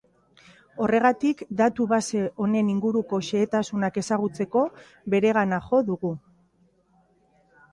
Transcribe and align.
Horregatik, 0.85 1.41
datu 1.59 1.85
base 1.91 2.23
horren 2.45 2.71
inguruko 2.75 3.19
xehetasunak 3.27 4.01
ezagutzeko, 4.03 4.65
beregana 5.15 5.61
jo 5.69 5.83
dugu. 5.91 6.13